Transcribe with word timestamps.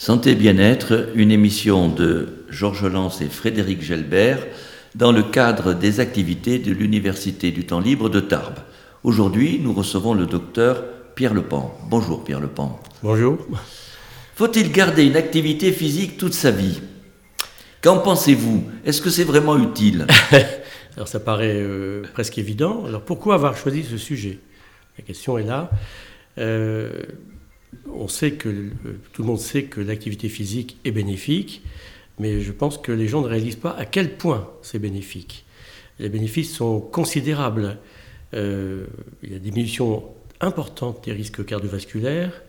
Santé 0.00 0.34
bien-être, 0.34 1.10
une 1.14 1.30
émission 1.30 1.90
de 1.90 2.46
Georges 2.48 2.86
Lance 2.86 3.20
et 3.20 3.28
Frédéric 3.28 3.82
Gelbert 3.82 4.46
dans 4.94 5.12
le 5.12 5.22
cadre 5.22 5.74
des 5.74 6.00
activités 6.00 6.58
de 6.58 6.72
l'Université 6.72 7.50
du 7.50 7.66
temps 7.66 7.80
libre 7.80 8.08
de 8.08 8.20
Tarbes. 8.20 8.60
Aujourd'hui, 9.04 9.60
nous 9.62 9.74
recevons 9.74 10.14
le 10.14 10.24
docteur 10.24 10.84
Pierre 11.14 11.34
Lepan. 11.34 11.78
Bonjour 11.90 12.24
Pierre 12.24 12.40
Lepan. 12.40 12.80
Bonjour. 13.02 13.46
Faut-il 14.36 14.72
garder 14.72 15.04
une 15.04 15.16
activité 15.16 15.70
physique 15.70 16.16
toute 16.16 16.32
sa 16.32 16.50
vie? 16.50 16.80
Qu'en 17.82 17.98
pensez-vous? 17.98 18.64
Est-ce 18.86 19.02
que 19.02 19.10
c'est 19.10 19.24
vraiment 19.24 19.58
utile? 19.58 20.06
Alors 20.96 21.08
ça 21.08 21.20
paraît 21.20 21.60
euh, 21.60 22.04
presque 22.14 22.38
évident. 22.38 22.86
Alors 22.86 23.02
pourquoi 23.02 23.34
avoir 23.34 23.54
choisi 23.54 23.84
ce 23.84 23.98
sujet? 23.98 24.38
La 24.96 25.04
question 25.04 25.36
est 25.36 25.44
là. 25.44 25.70
Euh, 26.38 26.90
on 27.92 28.08
sait 28.08 28.32
que 28.32 28.48
euh, 28.48 28.72
tout 29.12 29.22
le 29.22 29.28
monde 29.28 29.38
sait 29.38 29.64
que 29.64 29.80
l'activité 29.80 30.28
physique 30.28 30.78
est 30.84 30.90
bénéfique, 30.90 31.62
mais 32.18 32.40
je 32.40 32.52
pense 32.52 32.78
que 32.78 32.92
les 32.92 33.08
gens 33.08 33.22
ne 33.22 33.28
réalisent 33.28 33.56
pas 33.56 33.70
à 33.70 33.84
quel 33.84 34.16
point 34.16 34.50
c'est 34.62 34.78
bénéfique. 34.78 35.44
Les 35.98 36.08
bénéfices 36.08 36.54
sont 36.54 36.80
considérables. 36.80 37.78
il 38.32 38.38
y 39.22 39.34
a 39.34 39.38
des 39.38 39.50
diminutions 39.50 40.04
importantes 40.40 41.04
des 41.04 41.12
risques 41.12 41.44
cardiovasculaires, 41.44 42.42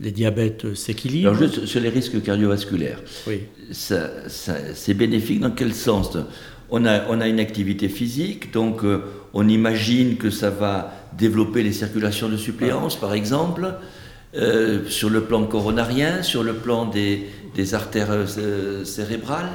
les 0.00 0.12
diabètes 0.12 0.74
s'équilibrent. 0.74 1.30
Alors 1.30 1.42
juste 1.42 1.66
sur 1.66 1.80
les 1.80 1.88
risques 1.88 2.22
cardiovasculaires, 2.22 3.00
oui. 3.26 3.42
c'est 3.70 4.94
bénéfique 4.94 5.40
dans 5.40 5.50
quel 5.50 5.74
sens? 5.74 6.16
On 6.70 6.84
a, 6.84 7.08
on 7.08 7.20
a, 7.20 7.28
une 7.28 7.40
activité 7.40 7.88
physique, 7.88 8.52
donc 8.52 8.84
euh, 8.84 9.02
on 9.32 9.48
imagine 9.48 10.16
que 10.16 10.28
ça 10.28 10.50
va 10.50 10.92
développer 11.16 11.62
les 11.62 11.72
circulations 11.72 12.28
de 12.28 12.36
suppléance, 12.36 12.94
par 12.94 13.14
exemple, 13.14 13.74
euh, 14.34 14.84
sur 14.84 15.08
le 15.08 15.22
plan 15.22 15.44
coronarien, 15.46 16.22
sur 16.22 16.42
le 16.42 16.52
plan 16.52 16.84
des, 16.84 17.22
des 17.54 17.74
artères 17.74 18.10
euh, 18.10 18.84
cérébrales. 18.84 19.48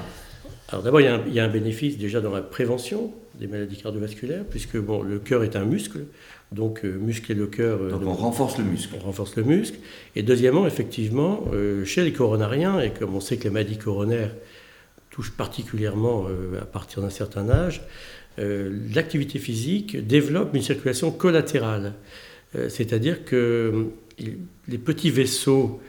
Alors 0.70 0.82
d'abord, 0.82 0.99
il, 0.99 1.20
il, 1.27 1.34
y 1.34 1.40
a 1.40 1.43
un 1.43 1.49
bénéfice 1.49 1.99
déjà 1.99 2.21
dans 2.21 2.32
la 2.32 2.41
prévention 2.41 3.13
des 3.35 3.46
maladies 3.46 3.77
cardiovasculaires, 3.77 4.43
puisque 4.49 4.77
bon, 4.77 5.04
le 5.04 5.20
cœur 5.20 5.43
est 5.43 5.55
un 5.55 5.65
muscle, 5.65 6.05
donc 6.52 6.85
euh, 6.85 6.98
muscler 6.98 7.35
le 7.35 7.46
cœur. 7.46 7.88
donc 7.88 8.02
on 8.04 8.13
renforce 8.13 8.57
le 8.57 8.63
muscle. 8.63 8.96
On 8.99 9.05
renforce 9.05 9.35
le 9.35 9.43
muscle. 9.43 9.77
Et 10.15 10.24
deuxièmement, 10.24 10.65
effectivement, 10.65 11.43
chez 11.85 12.04
les 12.04 12.12
coronariens, 12.12 12.80
et 12.80 12.90
comme 12.90 13.15
on 13.15 13.20
sait 13.20 13.37
que 13.37 13.43
les 13.43 13.49
maladies 13.52 13.77
coronaires 13.77 14.34
touche 15.12 15.32
particulièrement 15.32 16.26
à 16.60 16.65
partir 16.65 17.04
d'un 17.04 17.12
certain 17.12 17.48
âge, 17.48 17.84
l'activité 18.37 19.37
physique 19.37 20.08
développe 20.08 20.55
une 20.55 20.63
circulation 20.63 21.12
collatérale. 21.12 21.93
Euh, 22.55 22.70
c'est-à-dire 22.70 23.26
que 23.26 23.87
les 24.68 24.77
petits 24.77 25.09
vaisseaux 25.09 25.82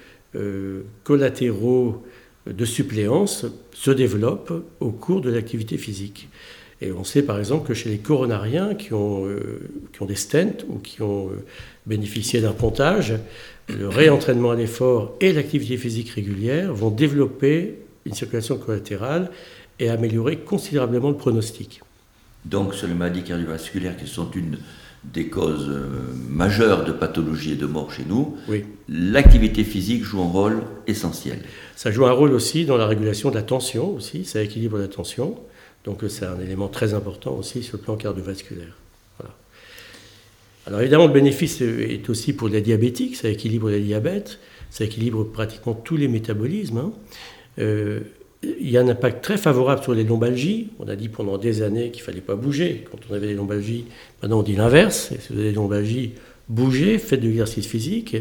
collatéraux 1.04 2.02
de 2.46 2.64
suppléance 2.64 3.46
se 3.72 3.92
développent 3.92 4.64
au 4.80 4.90
cours 4.90 5.20
de 5.20 5.30
l'activité 5.30 5.78
physique. 5.78 6.28
Et 6.80 6.90
on 6.90 7.04
sait 7.04 7.22
par 7.22 7.38
exemple 7.38 7.68
que 7.68 7.74
chez 7.74 7.88
les 7.88 7.98
coronariens 7.98 8.74
qui 8.74 8.94
ont, 8.94 9.28
qui 9.92 10.02
ont 10.02 10.06
des 10.06 10.16
stents 10.16 10.64
ou 10.68 10.78
qui 10.78 11.02
ont 11.02 11.30
bénéficié 11.86 12.40
d'un 12.40 12.52
pontage, 12.52 13.14
le 13.68 13.88
réentraînement 13.88 14.50
à 14.50 14.56
l'effort 14.56 15.14
et 15.20 15.32
l'activité 15.32 15.76
physique 15.76 16.10
régulière 16.10 16.74
vont 16.74 16.90
développer 16.90 17.76
une 18.04 18.14
circulation 18.14 18.58
collatérale 18.58 19.30
et 19.78 19.88
améliorer 19.88 20.38
considérablement 20.38 21.10
le 21.10 21.16
pronostic. 21.16 21.80
Donc 22.44 22.74
sur 22.74 22.86
les 22.86 22.94
maladies 22.94 23.22
cardiovasculaires 23.22 23.96
qui 23.96 24.06
sont 24.06 24.30
une 24.32 24.58
des 25.12 25.28
causes 25.28 25.68
euh, 25.68 25.88
majeures 26.28 26.84
de 26.84 26.92
pathologie 26.92 27.52
et 27.52 27.56
de 27.56 27.66
mort 27.66 27.92
chez 27.92 28.04
nous, 28.08 28.36
oui. 28.48 28.64
l'activité 28.88 29.64
physique 29.64 30.04
joue 30.04 30.20
un 30.20 30.28
rôle 30.28 30.62
essentiel. 30.86 31.40
Ça 31.76 31.90
joue 31.90 32.06
un 32.06 32.12
rôle 32.12 32.32
aussi 32.32 32.64
dans 32.64 32.76
la 32.76 32.86
régulation 32.86 33.30
de 33.30 33.34
la 33.34 33.42
tension 33.42 33.94
aussi, 33.94 34.24
ça 34.24 34.42
équilibre 34.42 34.78
la 34.78 34.88
tension, 34.88 35.36
donc 35.84 36.02
c'est 36.08 36.24
un 36.24 36.40
élément 36.40 36.68
très 36.68 36.94
important 36.94 37.36
aussi 37.36 37.62
sur 37.62 37.76
le 37.76 37.82
plan 37.82 37.96
cardiovasculaire. 37.96 38.76
Voilà. 39.18 39.34
Alors 40.66 40.80
évidemment 40.80 41.06
le 41.06 41.12
bénéfice 41.12 41.60
est 41.60 42.08
aussi 42.08 42.32
pour 42.32 42.48
les 42.48 42.60
diabétiques, 42.60 43.16
ça 43.16 43.28
équilibre 43.28 43.70
les 43.70 43.80
diabètes, 43.80 44.38
ça 44.70 44.84
équilibre 44.84 45.24
pratiquement 45.24 45.74
tous 45.74 45.96
les 45.96 46.08
métabolismes. 46.08 46.78
Hein. 46.78 46.92
Euh, 47.60 48.00
il 48.60 48.70
y 48.70 48.76
a 48.76 48.80
un 48.80 48.88
impact 48.88 49.22
très 49.22 49.36
favorable 49.36 49.82
sur 49.82 49.94
les 49.94 50.04
lombalgies. 50.04 50.68
On 50.78 50.88
a 50.88 50.96
dit 50.96 51.08
pendant 51.08 51.38
des 51.38 51.62
années 51.62 51.90
qu'il 51.90 52.02
ne 52.02 52.06
fallait 52.06 52.20
pas 52.20 52.34
bouger 52.34 52.84
quand 52.90 52.98
on 53.10 53.14
avait 53.14 53.28
des 53.28 53.34
lombalgies. 53.34 53.86
Maintenant, 54.22 54.40
on 54.40 54.42
dit 54.42 54.56
l'inverse. 54.56 55.12
Si 55.20 55.32
vous 55.32 55.38
avez 55.38 55.50
des 55.50 55.54
lombalgies, 55.54 56.12
bougez, 56.48 56.98
faites 56.98 57.20
de 57.20 57.26
l'exercice 57.26 57.66
physique. 57.66 58.16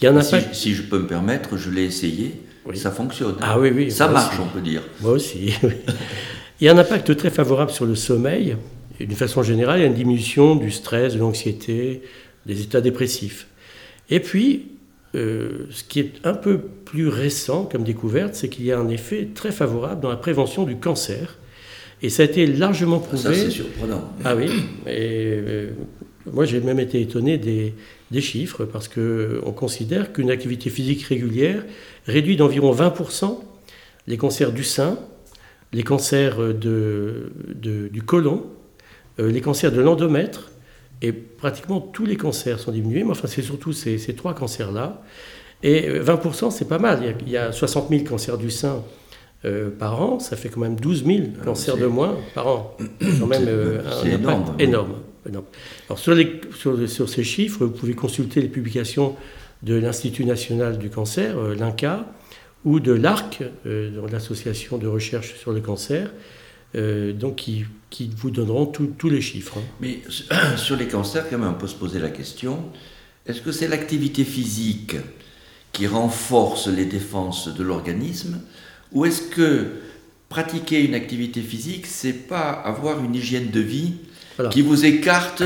Il 0.00 0.04
y 0.04 0.06
a 0.06 0.12
un 0.12 0.16
impact... 0.16 0.54
si, 0.54 0.74
je 0.74 0.82
peux 0.82 0.98
me 0.98 1.06
permettre, 1.06 1.56
je 1.56 1.70
l'ai 1.70 1.84
essayé. 1.84 2.32
Ça 2.74 2.90
fonctionne. 2.90 3.36
Ah 3.40 3.58
oui, 3.58 3.70
oui. 3.74 3.90
Ça 3.90 4.08
marche, 4.08 4.38
on 4.40 4.46
peut 4.46 4.62
dire. 4.62 4.82
Moi 5.00 5.12
aussi. 5.12 5.54
il 6.60 6.64
y 6.64 6.68
a 6.68 6.72
un 6.72 6.78
impact 6.78 7.16
très 7.16 7.30
favorable 7.30 7.70
sur 7.70 7.84
le 7.84 7.94
sommeil. 7.94 8.56
D'une 8.98 9.10
façon 9.12 9.42
générale, 9.42 9.80
il 9.80 9.82
y 9.82 9.84
a 9.84 9.88
une 9.88 9.94
diminution 9.94 10.56
du 10.56 10.70
stress, 10.70 11.14
de 11.14 11.18
l'anxiété, 11.18 12.02
des 12.46 12.62
états 12.62 12.80
dépressifs. 12.80 13.46
Et 14.08 14.20
puis, 14.20 14.66
euh, 15.14 15.66
ce 15.70 15.84
qui 15.84 16.00
est 16.00 16.12
un 16.24 16.34
peu 16.34 16.58
plus 16.58 17.08
récent 17.08 17.64
comme 17.70 17.84
découverte, 17.84 18.34
c'est 18.34 18.48
qu'il 18.48 18.64
y 18.64 18.72
a 18.72 18.78
un 18.78 18.88
effet 18.88 19.28
très 19.34 19.52
favorable 19.52 20.00
dans 20.00 20.10
la 20.10 20.16
prévention 20.16 20.64
du 20.64 20.76
cancer. 20.76 21.38
Et 22.02 22.10
ça 22.10 22.22
a 22.22 22.26
été 22.26 22.46
largement 22.46 22.98
prouvé. 22.98 23.22
Ça, 23.22 23.34
c'est 23.34 23.50
surprenant. 23.50 24.12
Ah 24.24 24.36
oui. 24.36 24.50
Et, 24.86 25.38
euh, 25.38 25.70
moi, 26.32 26.44
j'ai 26.44 26.60
même 26.60 26.80
été 26.80 27.00
étonné 27.00 27.38
des, 27.38 27.74
des 28.10 28.20
chiffres 28.20 28.64
parce 28.64 28.88
qu'on 28.88 29.52
considère 29.52 30.12
qu'une 30.12 30.30
activité 30.30 30.70
physique 30.70 31.02
régulière 31.04 31.64
réduit 32.06 32.36
d'environ 32.36 32.74
20% 32.74 33.38
les 34.06 34.16
cancers 34.16 34.52
du 34.52 34.64
sein, 34.64 34.98
les 35.72 35.82
cancers 35.82 36.38
de, 36.38 37.32
du 37.54 38.02
côlon, 38.02 38.44
euh, 39.18 39.30
les 39.30 39.40
cancers 39.40 39.72
de 39.72 39.80
l'endomètre 39.80 40.50
et 41.04 41.12
pratiquement 41.12 41.80
tous 41.80 42.06
les 42.06 42.16
cancers 42.16 42.58
sont 42.58 42.72
diminués, 42.72 43.04
mais 43.04 43.10
enfin 43.10 43.28
c'est 43.28 43.42
surtout 43.42 43.72
ces, 43.72 43.98
trois 44.16 44.34
cancers-là. 44.34 45.02
Et 45.62 45.88
20%, 46.00 46.50
c'est 46.50 46.66
pas 46.66 46.78
mal. 46.78 47.16
Il 47.26 47.30
y, 47.30 47.36
a, 47.36 47.52
60 47.52 47.90
000 47.90 48.04
cancers 48.04 48.38
du 48.38 48.50
sein 48.50 48.82
euh, 49.44 49.70
par 49.70 50.00
an, 50.00 50.18
ça 50.18 50.36
fait 50.36 50.48
quand 50.48 50.60
même 50.60 50.80
12 50.80 51.04
000 51.04 51.18
ah, 51.40 51.44
cancers 51.44 51.76
de 51.76 51.86
moins 51.86 52.16
par 52.34 52.48
an. 52.48 52.76
C'est 53.00 53.18
quand 53.20 53.26
même 53.26 53.44
euh, 53.46 53.82
un 54.02 54.06
énorme, 54.06 54.44
énorme, 54.58 55.44
Alors 55.88 55.98
sur, 55.98 56.14
les, 56.14 56.40
sur, 56.54 57.08
ces 57.08 57.24
chiffres, 57.24 57.66
vous 57.66 57.72
pouvez 57.72 57.94
consulter 57.94 58.40
les 58.40 58.48
publications 58.48 59.14
de 59.62 59.74
l'Institut 59.74 60.24
national 60.24 60.78
du 60.78 60.88
cancer, 60.88 61.36
euh, 61.36 61.54
l'INCA, 61.54 62.06
ou 62.64 62.80
de 62.80 62.92
l'ARC, 62.92 63.42
l'association 64.10 64.78
de 64.78 64.86
recherche 64.86 65.34
sur 65.34 65.52
le 65.52 65.60
cancer, 65.60 66.10
euh, 66.76 67.12
donc 67.12 67.36
qui, 67.36 67.64
qui, 67.90 68.10
vous 68.16 68.30
donneront 68.30 68.66
tous 68.66 69.08
les 69.08 69.20
chiffres. 69.20 69.58
Hein. 69.58 69.64
Mais 69.80 70.00
sur 70.56 70.76
les 70.76 70.88
cancers, 70.88 71.28
quand 71.30 71.38
même, 71.38 71.50
on 71.50 71.54
peut 71.54 71.68
se 71.68 71.74
poser 71.74 72.00
la 72.00 72.10
question, 72.10 72.64
est-ce 73.26 73.40
que 73.40 73.52
c'est 73.52 73.68
l'activité 73.68 74.24
physique 74.24 74.96
qui 75.72 75.86
renforce 75.86 76.68
les 76.68 76.84
défenses 76.84 77.54
de 77.54 77.62
l'organisme, 77.62 78.40
ou 78.92 79.04
est-ce 79.04 79.22
que 79.22 79.66
pratiquer 80.28 80.84
une 80.84 80.94
activité 80.94 81.42
physique, 81.42 81.86
c'est 81.86 82.12
pas 82.12 82.50
avoir 82.50 83.02
une 83.04 83.14
hygiène 83.14 83.50
de 83.50 83.60
vie 83.60 83.94
qui 84.50 84.62
vous 84.62 84.84
écarte 84.84 85.42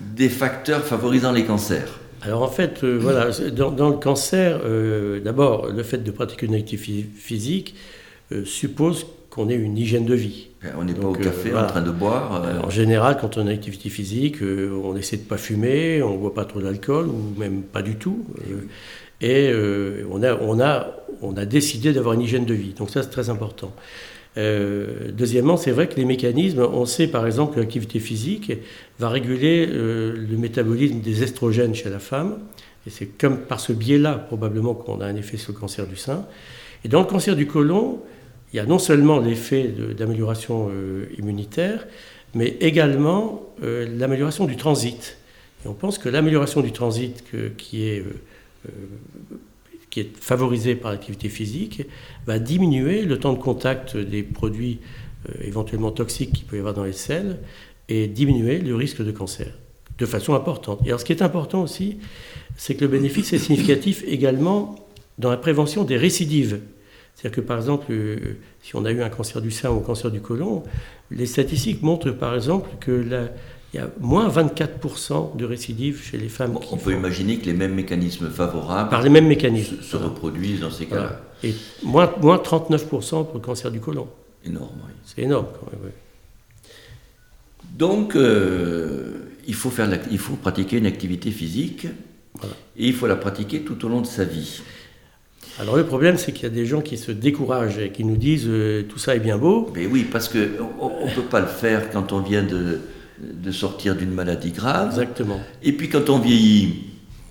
des 0.00 0.28
facteurs 0.28 0.84
favorisant 0.84 1.32
les 1.32 1.44
cancers? 1.44 2.00
Alors 2.22 2.42
en 2.42 2.50
fait, 2.50 2.82
euh, 2.82 2.98
voilà, 3.00 3.30
dans, 3.50 3.88
le 3.88 3.96
cancer, 3.96 4.60
euh, 4.64 5.20
d'abord, 5.20 5.68
le 5.68 5.82
fait 5.82 5.98
de 5.98 6.10
pratiquer 6.10 6.46
une 6.46 6.54
activité 6.54 7.08
physique 7.16 7.74
suppose 8.44 9.06
qu'on 9.30 9.48
ait 9.48 9.54
une 9.54 9.78
hygiène 9.78 10.04
de 10.04 10.14
vie. 10.14 10.47
On 10.76 10.84
n'est 10.84 10.94
pas 10.94 11.06
au 11.06 11.12
café 11.12 11.54
en 11.54 11.66
train 11.66 11.82
de 11.82 11.90
boire. 11.90 12.42
Euh. 12.44 12.60
En 12.60 12.70
général, 12.70 13.16
quand 13.20 13.36
on 13.36 13.42
a 13.42 13.44
une 13.44 13.48
activité 13.50 13.88
physique, 13.90 14.42
euh, 14.42 14.70
on 14.82 14.96
essaie 14.96 15.16
de 15.16 15.22
ne 15.22 15.28
pas 15.28 15.36
fumer, 15.36 16.02
on 16.02 16.14
ne 16.14 16.18
boit 16.18 16.34
pas 16.34 16.44
trop 16.44 16.60
d'alcool, 16.60 17.06
ou 17.06 17.38
même 17.38 17.62
pas 17.62 17.82
du 17.82 17.94
tout. 17.94 18.24
Euh, 18.50 18.62
et 19.20 19.52
on, 20.10 20.22
a, 20.22 20.34
on, 20.36 20.60
a, 20.60 20.94
on 21.22 21.36
a 21.36 21.44
décidé 21.44 21.92
d'avoir 21.92 22.14
une 22.14 22.22
hygiène 22.22 22.44
de 22.44 22.54
vie. 22.54 22.72
Donc 22.72 22.90
ça, 22.90 23.02
c'est 23.02 23.10
très 23.10 23.30
important. 23.30 23.72
deuxièmement, 24.36 25.56
c'est 25.56 25.72
vrai 25.72 25.88
que 25.88 25.96
les 25.96 26.04
mécanismes, 26.04 26.60
on 26.60 26.86
sait 26.86 27.08
par 27.08 27.26
exemple 27.26 27.56
que 27.56 27.60
l'activité 27.60 27.98
physique 27.98 28.52
va 29.00 29.08
réguler 29.08 29.66
le 29.66 30.36
métabolisme 30.36 31.00
des 31.00 31.24
estrogènes 31.24 31.74
chez 31.74 31.90
la 31.90 31.98
femme. 31.98 32.38
Et 32.86 32.90
c'est 32.90 33.06
comme 33.06 33.38
par 33.38 33.58
ce 33.58 33.72
biais-là, 33.72 34.14
probablement, 34.14 34.74
qu'on 34.74 35.00
a 35.00 35.06
un 35.06 35.16
effet 35.16 35.36
sur 35.36 35.52
le 35.52 35.58
cancer 35.58 35.88
du 35.88 35.96
sein. 35.96 36.24
Et 36.84 36.88
dans 36.88 37.00
le 37.00 37.06
cancer 37.06 37.34
du 37.34 37.48
côlon, 37.48 37.98
il 38.52 38.56
y 38.56 38.60
a 38.60 38.66
non 38.66 38.78
seulement 38.78 39.18
l'effet 39.18 39.74
d'amélioration 39.96 40.68
euh, 40.70 41.06
immunitaire, 41.18 41.86
mais 42.34 42.56
également 42.60 43.42
euh, 43.62 43.86
l'amélioration 43.96 44.46
du 44.46 44.56
transit. 44.56 45.18
Et 45.64 45.68
on 45.68 45.74
pense 45.74 45.98
que 45.98 46.08
l'amélioration 46.08 46.60
du 46.60 46.72
transit 46.72 47.24
qui, 47.56 47.84
est, 47.84 48.00
euh, 48.00 48.70
qui 49.90 50.00
est 50.00 50.16
favorisée 50.16 50.76
par 50.76 50.92
l'activité 50.92 51.28
physique 51.28 51.82
va 52.26 52.38
diminuer 52.38 53.02
le 53.02 53.18
temps 53.18 53.32
de 53.32 53.38
contact 53.38 53.96
des 53.96 54.22
produits 54.22 54.78
éventuellement 55.40 55.90
toxiques 55.90 56.32
qu'il 56.32 56.44
peut 56.44 56.56
y 56.56 56.58
avoir 56.60 56.74
dans 56.74 56.84
les 56.84 56.92
selles 56.92 57.38
et 57.88 58.06
diminuer 58.06 58.60
le 58.60 58.76
risque 58.76 59.02
de 59.02 59.10
cancer 59.10 59.48
de 59.98 60.06
façon 60.06 60.34
importante. 60.34 60.80
Et 60.84 60.88
alors 60.88 61.00
ce 61.00 61.04
qui 61.04 61.12
est 61.12 61.22
important 61.22 61.62
aussi, 61.62 61.98
c'est 62.56 62.74
que 62.74 62.82
le 62.82 62.88
bénéfice 62.88 63.32
est 63.32 63.38
significatif 63.38 64.04
également 64.06 64.76
dans 65.18 65.30
la 65.30 65.36
prévention 65.36 65.84
des 65.84 65.96
récidives. 65.96 66.60
C'est-à-dire 67.18 67.42
que 67.42 67.46
par 67.46 67.56
exemple, 67.56 67.86
euh, 67.90 68.36
si 68.62 68.76
on 68.76 68.84
a 68.84 68.92
eu 68.92 69.02
un 69.02 69.08
cancer 69.08 69.42
du 69.42 69.50
sein 69.50 69.70
ou 69.70 69.78
un 69.78 69.82
cancer 69.82 70.12
du 70.12 70.20
côlon, 70.20 70.62
les 71.10 71.26
statistiques 71.26 71.82
montrent 71.82 72.12
par 72.12 72.32
exemple 72.36 72.70
que 72.78 72.92
la, 72.92 73.22
il 73.74 73.80
y 73.80 73.82
a 73.82 73.90
moins 73.98 74.28
24% 74.28 75.36
de 75.36 75.44
récidives 75.44 76.00
chez 76.00 76.16
les 76.16 76.28
femmes. 76.28 76.56
on 76.70 76.76
peut 76.76 76.92
imaginer 76.92 77.38
que 77.38 77.46
les 77.46 77.54
mêmes 77.54 77.74
mécanismes 77.74 78.30
favorables 78.30 78.88
par 78.88 79.02
les 79.02 79.10
mêmes 79.10 79.26
mécanismes. 79.26 79.82
Se, 79.82 79.96
reproduisent 79.96 80.60
dans 80.60 80.70
ces 80.70 80.86
cas-là. 80.86 81.20
Et 81.42 81.54
moins, 81.82 82.12
moins 82.20 82.36
39% 82.36 83.26
pour 83.26 83.34
le 83.34 83.40
cancer 83.40 83.72
du 83.72 83.80
côlon. 83.80 84.06
Énorme, 84.44 84.76
oui. 84.86 84.92
C'est 85.04 85.22
énorme 85.22 85.46
quand 85.58 85.72
même, 85.72 85.80
oui. 85.86 86.70
Donc, 87.76 88.14
euh, 88.14 89.32
il, 89.48 89.54
faut 89.54 89.70
faire 89.70 89.90
il 90.08 90.18
faut 90.18 90.36
pratiquer 90.36 90.78
une 90.78 90.86
activité 90.86 91.32
physique 91.32 91.86
et 92.76 92.86
il 92.86 92.94
faut 92.94 93.08
la 93.08 93.16
pratiquer 93.16 93.62
tout 93.62 93.84
au 93.84 93.88
long 93.88 94.02
de 94.02 94.06
sa 94.06 94.24
vie. 94.24 94.62
Alors 95.60 95.76
le 95.76 95.84
problème, 95.84 96.18
c'est 96.18 96.32
qu'il 96.32 96.44
y 96.44 96.46
a 96.46 96.54
des 96.54 96.66
gens 96.66 96.80
qui 96.80 96.96
se 96.96 97.10
découragent 97.10 97.78
et 97.78 97.90
qui 97.90 98.04
nous 98.04 98.16
disent 98.16 98.46
euh, 98.46 98.82
tout 98.88 98.98
ça 98.98 99.16
est 99.16 99.20
bien 99.20 99.38
beau. 99.38 99.70
Mais 99.74 99.86
oui, 99.86 100.04
parce 100.10 100.28
qu'on 100.28 100.38
ne 100.38 101.14
peut 101.14 101.22
pas 101.22 101.40
le 101.40 101.46
faire 101.46 101.90
quand 101.90 102.12
on 102.12 102.20
vient 102.20 102.42
de, 102.42 102.80
de 103.20 103.50
sortir 103.50 103.96
d'une 103.96 104.12
maladie 104.12 104.52
grave. 104.52 104.88
Exactement. 104.90 105.40
Et 105.62 105.72
puis 105.72 105.88
quand 105.88 106.10
on 106.10 106.18
vieillit, 106.18 106.84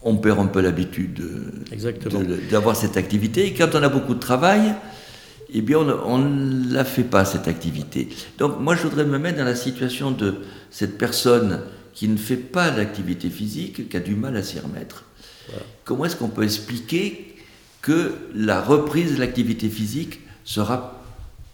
on 0.03 0.15
perd 0.17 0.39
un 0.39 0.47
peu 0.47 0.61
l'habitude 0.61 1.21
d'avoir 2.49 2.75
cette 2.75 2.97
activité. 2.97 3.47
Et 3.47 3.53
quand 3.53 3.75
on 3.75 3.83
a 3.83 3.89
beaucoup 3.89 4.13
de 4.13 4.19
travail, 4.19 4.73
eh 5.53 5.61
bien 5.61 5.79
on 5.79 6.17
ne 6.17 6.73
la 6.73 6.83
fait 6.83 7.03
pas, 7.03 7.25
cette 7.25 7.47
activité. 7.47 8.09
Donc 8.37 8.59
moi, 8.59 8.75
je 8.75 8.83
voudrais 8.83 9.05
me 9.05 9.17
mettre 9.17 9.37
dans 9.37 9.45
la 9.45 9.55
situation 9.55 10.11
de 10.11 10.35
cette 10.69 10.97
personne 10.97 11.61
qui 11.93 12.07
ne 12.07 12.17
fait 12.17 12.35
pas 12.35 12.69
d'activité 12.71 13.29
physique, 13.29 13.89
qui 13.89 13.97
a 13.97 13.99
du 13.99 14.15
mal 14.15 14.35
à 14.37 14.43
s'y 14.43 14.59
remettre. 14.59 15.05
Comment 15.85 16.05
est-ce 16.05 16.17
qu'on 16.17 16.27
peut 16.27 16.43
expliquer 16.43 17.36
que 17.87 18.13
la 18.35 18.61
reprise 18.61 19.15
de 19.15 19.19
l'activité 19.19 19.69
physique 19.69 20.19
sera 20.43 21.01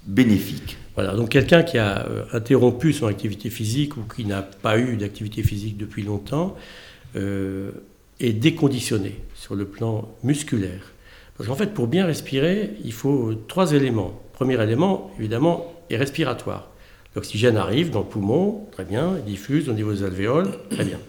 bénéfique 0.08 0.78
voilà, 0.96 1.16
donc 1.16 1.30
quelqu'un 1.30 1.64
qui 1.64 1.80
a 1.80 2.06
euh, 2.06 2.26
interrompu 2.34 2.94
son 2.94 3.08
activité 3.08 3.50
physique 3.50 3.98
ou 3.98 4.02
qui 4.02 4.26
n'a 4.26 4.44
pas 4.44 4.78
eu 4.78 4.96
d'activité 4.96 5.42
physique 5.42 5.76
depuis 5.76 6.04
longtemps 6.04 6.56
euh, 7.16 7.72
est 8.20 8.34
déconditionné 8.34 9.20
sur 9.34 9.56
le 9.56 9.66
plan 9.66 10.08
musculaire. 10.24 10.94
Parce 11.36 11.50
qu'en 11.50 11.56
fait, 11.56 11.74
pour 11.74 11.88
bien 11.88 12.06
respirer, 12.06 12.76
il 12.84 12.94
faut 12.94 13.34
trois 13.48 13.74
éléments. 13.74 14.22
Premier 14.34 14.62
élément, 14.62 15.12
évidemment, 15.18 15.74
est 15.90 15.98
respiratoire. 15.98 16.70
L'oxygène 17.16 17.58
arrive 17.58 17.90
dans 17.90 18.02
le 18.02 18.06
poumon, 18.06 18.68
très 18.72 18.86
bien, 18.86 19.16
il 19.18 19.32
diffuse 19.34 19.70
au 19.70 19.74
niveau 19.74 19.94
des 19.94 20.04
alvéoles, 20.04 20.52
très 20.70 20.86
bien. 20.86 21.00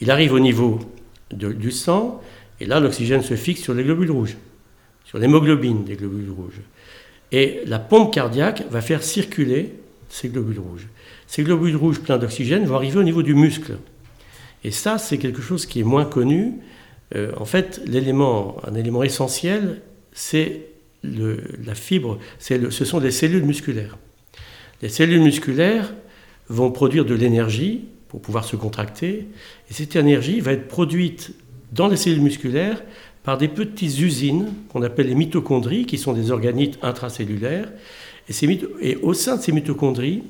Il 0.00 0.10
arrive 0.10 0.32
au 0.32 0.40
niveau 0.40 0.80
du 1.32 1.70
sang, 1.70 2.20
et 2.60 2.66
là, 2.66 2.80
l'oxygène 2.80 3.22
se 3.22 3.34
fixe 3.34 3.62
sur 3.62 3.74
les 3.74 3.84
globules 3.84 4.10
rouges, 4.10 4.36
sur 5.04 5.18
l'hémoglobine 5.18 5.84
des 5.84 5.96
globules 5.96 6.30
rouges. 6.30 6.60
Et 7.32 7.60
la 7.66 7.78
pompe 7.78 8.12
cardiaque 8.12 8.64
va 8.70 8.80
faire 8.80 9.02
circuler 9.02 9.74
ces 10.08 10.28
globules 10.28 10.60
rouges. 10.60 10.88
Ces 11.26 11.42
globules 11.42 11.76
rouges 11.76 12.00
pleins 12.00 12.18
d'oxygène 12.18 12.64
vont 12.66 12.76
arriver 12.76 12.98
au 12.98 13.02
niveau 13.02 13.22
du 13.22 13.34
muscle. 13.34 13.78
Et 14.64 14.70
ça, 14.70 14.98
c'est 14.98 15.18
quelque 15.18 15.42
chose 15.42 15.66
qui 15.66 15.80
est 15.80 15.84
moins 15.84 16.04
connu. 16.04 16.58
Euh, 17.14 17.32
en 17.38 17.46
fait, 17.46 17.80
l'élément, 17.86 18.56
un 18.66 18.74
élément 18.74 19.02
essentiel, 19.02 19.80
c'est 20.12 20.66
la 21.02 21.74
fibre, 21.74 22.18
le, 22.50 22.70
ce 22.70 22.84
sont 22.84 23.00
des 23.00 23.10
cellules 23.10 23.44
musculaires. 23.44 23.98
Les 24.82 24.88
cellules 24.88 25.22
musculaires 25.22 25.94
vont 26.48 26.70
produire 26.70 27.04
de 27.04 27.14
l'énergie 27.14 27.86
pour 28.08 28.20
pouvoir 28.20 28.44
se 28.44 28.56
contracter, 28.56 29.26
et 29.70 29.72
cette 29.72 29.96
énergie 29.96 30.40
va 30.40 30.52
être 30.52 30.68
produite 30.68 31.34
dans 31.72 31.88
les 31.88 31.96
cellules 31.96 32.20
musculaires 32.20 32.82
par 33.22 33.38
des 33.38 33.48
petites 33.48 34.00
usines 34.00 34.52
qu'on 34.68 34.82
appelle 34.82 35.08
les 35.08 35.14
mitochondries, 35.14 35.86
qui 35.86 35.98
sont 35.98 36.12
des 36.12 36.30
organites 36.30 36.78
intracellulaires. 36.82 37.70
Et, 38.28 38.96
au 39.02 39.14
sein 39.14 39.36
de 39.36 39.42
ces 39.42 39.52
mitochondries 39.52 40.22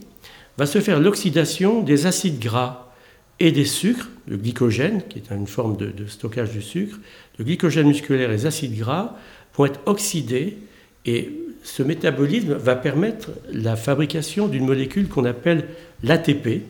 va 0.59 0.67
se 0.67 0.81
faire 0.81 1.01
l'oxydation 1.01 1.83
des 1.83 2.07
acides 2.07 2.39
gras 2.39 2.93
et 3.41 3.53
des 3.53 3.65
sucres, 3.65 4.09
le 4.27 4.37
glycogène, 4.37 5.03
qui 5.09 5.19
est 5.19 5.35
une 5.35 5.47
forme 5.47 5.77
de, 5.77 6.07
stockage 6.07 6.51
du 6.51 6.63
sucre, 6.63 6.99
le 7.39 7.45
glycogène 7.45 7.87
musculaire 7.87 8.31
et 8.31 8.35
les 8.35 8.47
acides 8.47 8.77
gras 8.77 9.17
vont 9.57 9.67
être 9.67 9.81
oxydés 9.87 10.59
et 11.07 11.31
ce 11.63 11.83
métabolisme 11.83 12.55
va 12.55 12.77
permettre 12.77 13.31
la 13.53 13.77
fabrication 13.77 14.49
d'une 14.49 14.67
molécule 14.67 15.09
qu'on 15.09 15.25
appelle 15.25 15.69
l'ATP, 16.03 16.63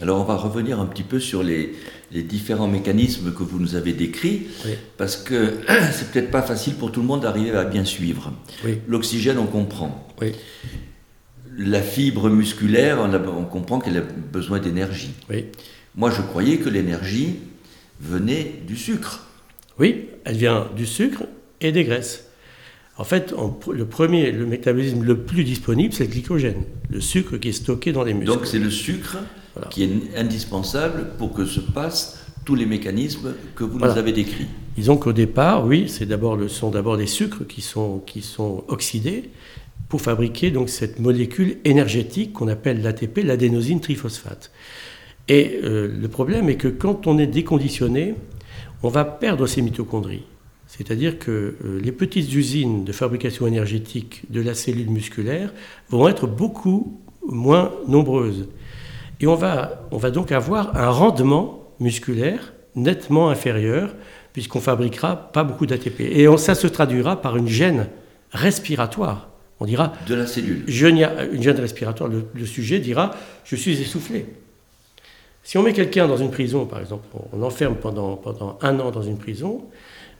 alors 0.00 0.20
on 0.20 0.24
va 0.24 0.36
revenir 0.36 0.80
un 0.80 0.86
petit 0.86 1.04
peu 1.04 1.20
sur 1.20 1.42
les, 1.42 1.72
différents 2.10 2.68
mécanismes 2.68 3.32
que 3.32 3.42
vous 3.42 3.58
nous 3.58 3.76
avez 3.76 3.92
décrits, 3.92 4.46
parce 4.96 5.16
que 5.16 5.54
c'est 5.92 6.10
peut-être 6.10 6.30
pas 6.30 6.42
facile 6.42 6.74
pour 6.74 6.92
tout 6.92 7.00
le 7.00 7.06
monde 7.06 7.22
d'arriver 7.22 7.52
à 7.52 7.64
bien 7.64 7.84
suivre. 7.84 8.32
L'oxygène, 8.88 9.38
on 9.38 9.46
comprend. 9.46 10.06
La 11.56 11.82
fibre 11.82 12.28
musculaire, 12.30 12.98
on, 13.00 13.44
comprend 13.44 13.78
qu'elle 13.78 13.98
a 13.98 14.02
besoin 14.32 14.58
d'énergie. 14.58 15.12
Moi, 15.94 16.10
je 16.10 16.22
croyais 16.22 16.58
que 16.58 16.68
l'énergie 16.68 17.36
venait 18.00 18.60
du 18.66 18.76
sucre. 18.76 19.26
Oui, 19.78 20.06
elle 20.24 20.36
vient 20.36 20.68
du 20.76 20.86
sucre 20.86 21.24
et 21.60 21.70
des 21.70 21.84
graisses. 21.84 22.28
En 22.96 23.04
fait, 23.04 23.34
le 23.72 23.86
premier, 23.86 24.30
le 24.30 24.46
métabolisme 24.46 25.02
le 25.02 25.18
plus 25.18 25.44
disponible, 25.44 25.92
c'est 25.94 26.04
le 26.04 26.10
glycogène, 26.10 26.62
le 26.90 27.00
sucre 27.00 27.36
qui 27.38 27.48
est 27.48 27.52
stocké 27.52 27.92
dans 27.92 28.04
les 28.04 28.14
muscles. 28.14 28.32
Donc 28.32 28.46
c'est 28.46 28.58
le 28.58 28.70
sucre 28.70 29.18
qui 29.70 29.84
est 29.84 30.16
indispensable 30.16 31.10
pour 31.18 31.32
que 31.32 31.46
se 31.46 31.60
passent 31.60 32.24
tous 32.44 32.54
les 32.54 32.66
mécanismes 32.66 33.34
que 33.54 33.64
vous 33.64 33.78
nous 33.78 33.84
avez 33.84 34.12
décrits. 34.12 34.46
Disons 34.76 34.96
qu'au 34.96 35.12
départ, 35.12 35.66
oui, 35.66 35.88
c'est 35.88 36.06
d'abord 36.06 36.36
le 36.36 36.48
sont 36.48 36.70
d'abord 36.70 36.96
des 36.96 37.06
sucres 37.06 37.46
qui 37.46 37.62
sont, 37.62 38.00
qui 38.00 38.22
sont 38.22 38.64
oxydés 38.68 39.30
pour 39.88 40.00
fabriquer 40.00 40.50
donc 40.50 40.68
cette 40.68 40.98
molécule 40.98 41.58
énergétique 41.64 42.32
qu'on 42.32 42.48
appelle 42.48 42.82
l'ATP, 42.82 43.18
l'adénosine 43.18 43.80
triphosphate. 43.80 44.50
Et 45.28 45.60
euh, 45.62 45.88
le 45.88 46.08
problème 46.08 46.48
est 46.48 46.56
que 46.56 46.68
quand 46.68 47.06
on 47.06 47.18
est 47.18 47.26
déconditionné, 47.26 48.14
on 48.82 48.88
va 48.88 49.04
perdre 49.04 49.46
ces 49.46 49.62
mitochondries. 49.62 50.24
C'est-à-dire 50.66 51.18
que 51.18 51.30
euh, 51.64 51.80
les 51.80 51.92
petites 51.92 52.34
usines 52.34 52.84
de 52.84 52.92
fabrication 52.92 53.46
énergétique 53.46 54.24
de 54.30 54.40
la 54.40 54.54
cellule 54.54 54.90
musculaire 54.90 55.52
vont 55.88 56.08
être 56.08 56.26
beaucoup 56.26 57.00
moins 57.26 57.72
nombreuses. 57.86 58.48
Et 59.20 59.26
on 59.26 59.34
va, 59.34 59.86
on 59.90 59.98
va 59.98 60.10
donc 60.10 60.32
avoir 60.32 60.76
un 60.76 60.90
rendement 60.90 61.70
musculaire 61.80 62.52
nettement 62.74 63.30
inférieur, 63.30 63.94
puisqu'on 64.32 64.60
fabriquera 64.60 65.30
pas 65.32 65.44
beaucoup 65.44 65.66
d'ATP. 65.66 66.00
Et 66.00 66.26
ça 66.36 66.54
se 66.54 66.66
traduira 66.66 67.20
par 67.20 67.36
une 67.36 67.48
gêne 67.48 67.88
respiratoire. 68.32 69.28
On 69.60 69.66
dira. 69.66 69.92
De 70.08 70.14
la 70.14 70.26
cellule. 70.26 70.64
une 70.66 71.42
gêne 71.42 71.60
respiratoire. 71.60 72.10
Le, 72.10 72.46
sujet 72.46 72.80
dira 72.80 73.12
Je 73.44 73.56
suis 73.56 73.80
essoufflé. 73.80 74.26
Si 75.44 75.58
on 75.58 75.62
met 75.62 75.72
quelqu'un 75.72 76.08
dans 76.08 76.16
une 76.16 76.30
prison, 76.30 76.66
par 76.66 76.80
exemple, 76.80 77.04
on 77.32 77.42
enferme 77.42 77.76
pendant, 77.76 78.16
pendant 78.16 78.58
un 78.62 78.80
an 78.80 78.90
dans 78.90 79.02
une 79.02 79.18
prison, 79.18 79.62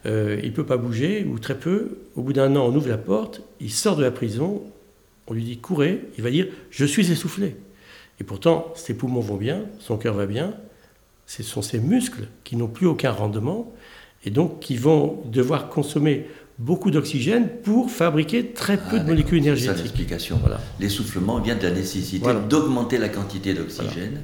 euh, 0.07 0.39
il 0.43 0.51
ne 0.51 0.55
peut 0.55 0.67
pas 0.67 0.77
bouger, 0.77 1.25
ou 1.25 1.39
très 1.39 1.59
peu. 1.59 1.99
Au 2.15 2.23
bout 2.23 2.35
d'un 2.35 2.55
an, 2.57 2.67
on 2.67 2.77
ouvre 2.77 2.89
la 2.89 2.99
porte, 2.99 3.43
il 3.61 3.71
sort 3.71 3.97
de 3.97 4.03
la 4.03 4.11
prison, 4.11 4.63
on 5.27 5.33
lui 5.33 5.43
dit 5.43 5.57
courez, 5.57 6.03
il 6.17 6.23
va 6.23 6.31
dire 6.31 6.47
Je 6.71 6.85
suis 6.85 7.11
essoufflé. 7.11 7.57
Et 8.21 8.25
pourtant, 8.25 8.73
ses 8.75 8.95
poumons 8.95 9.21
vont 9.21 9.37
bien, 9.37 9.63
son 9.81 9.97
cœur 9.97 10.15
va 10.15 10.27
bien, 10.27 10.55
ce 11.27 11.43
sont 11.43 11.63
ses 11.63 11.79
muscles 11.79 12.29
qui 12.45 12.57
n'ont 12.57 12.69
plus 12.69 12.87
aucun 12.87 13.11
rendement 13.11 13.73
et 14.25 14.31
donc 14.31 14.61
qui 14.61 14.77
vont 14.77 15.23
devoir 15.27 15.69
consommer 15.69 16.27
beaucoup 16.59 16.91
d'oxygène 16.91 17.49
pour 17.63 17.91
fabriquer 17.91 18.53
très 18.53 18.77
peu 18.77 18.99
de 18.99 19.05
ah, 19.05 19.09
molécules 19.09 19.39
énergétiques. 19.39 19.77
C'est 19.77 19.83
l'explication. 19.83 20.39
Voilà. 20.41 20.61
L'essoufflement 20.79 21.41
vient 21.41 21.57
de 21.57 21.63
la 21.63 21.73
nécessité 21.73 22.27
d'augmenter 22.49 22.99
la 22.99 23.09
quantité 23.09 23.55
d'oxygène. 23.55 24.23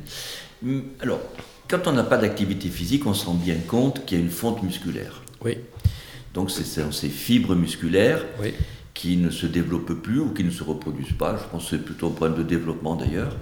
Hum, 0.64 0.84
alors, 1.00 1.20
quand 1.68 1.86
on 1.86 1.92
n'a 1.92 2.04
pas 2.04 2.18
d'activité 2.18 2.68
physique, 2.68 3.06
on 3.06 3.14
se 3.14 3.26
rend 3.26 3.34
bien 3.34 3.56
compte 3.66 4.04
qu'il 4.04 4.18
y 4.18 4.20
a 4.20 4.24
une 4.24 4.30
fonte 4.30 4.62
musculaire. 4.62 5.22
Oui. 5.44 5.58
Donc, 6.34 6.50
c'est 6.50 6.64
ces 6.64 7.08
fibres 7.08 7.56
musculaires 7.56 8.24
oui 8.40 8.54
qui 8.94 9.16
ne 9.16 9.30
se 9.30 9.46
développent 9.46 9.94
plus 9.94 10.20
ou 10.20 10.30
qui 10.30 10.44
ne 10.44 10.50
se 10.50 10.64
reproduisent 10.64 11.16
pas. 11.18 11.36
Je 11.36 11.50
pense 11.50 11.64
que 11.64 11.76
c'est 11.76 11.84
plutôt 11.84 12.08
un 12.08 12.10
problème 12.10 12.38
de 12.38 12.42
développement 12.42 12.96
d'ailleurs. 12.96 13.36